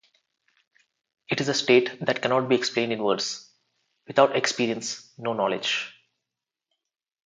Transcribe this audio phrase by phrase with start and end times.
[1.29, 3.47] It is a state that cannot be explained in words:
[4.07, 5.93] 'without experience no knowledge.